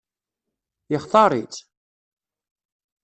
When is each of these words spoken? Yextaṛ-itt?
Yextaṛ-itt? 0.91 1.57